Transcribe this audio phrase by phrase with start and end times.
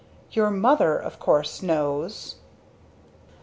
[0.31, 2.37] Your mother, of course, knows?"